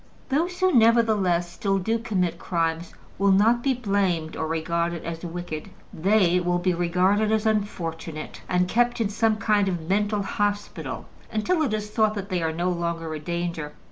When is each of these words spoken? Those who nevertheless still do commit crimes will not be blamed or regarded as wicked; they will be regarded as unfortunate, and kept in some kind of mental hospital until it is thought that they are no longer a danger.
Those 0.29 0.59
who 0.59 0.73
nevertheless 0.73 1.47
still 1.51 1.77
do 1.77 1.99
commit 1.99 2.39
crimes 2.39 2.95
will 3.19 3.31
not 3.31 3.61
be 3.61 3.75
blamed 3.75 4.35
or 4.35 4.47
regarded 4.47 5.03
as 5.05 5.23
wicked; 5.23 5.69
they 5.93 6.39
will 6.39 6.57
be 6.57 6.73
regarded 6.73 7.31
as 7.31 7.45
unfortunate, 7.45 8.41
and 8.49 8.67
kept 8.67 8.99
in 8.99 9.09
some 9.09 9.35
kind 9.37 9.67
of 9.67 9.87
mental 9.87 10.23
hospital 10.23 11.05
until 11.31 11.61
it 11.61 11.71
is 11.75 11.91
thought 11.91 12.15
that 12.15 12.29
they 12.29 12.41
are 12.41 12.51
no 12.51 12.69
longer 12.71 13.13
a 13.13 13.19
danger. 13.19 13.73